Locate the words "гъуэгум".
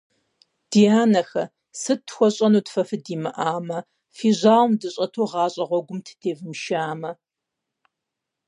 5.69-5.99